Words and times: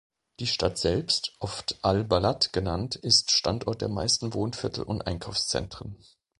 Die 0.39 0.47
Stadt 0.47 0.79
selbst, 0.79 1.33
oft 1.37 1.77
„al-Balad“ 1.83 2.53
genannt, 2.53 2.95
ist 2.95 3.29
Standort 3.29 3.81
der 3.81 3.87
meisten 3.87 4.33
Wohnviertel 4.33 4.83
und 4.83 5.05
Einkaufszentren. 5.05 5.95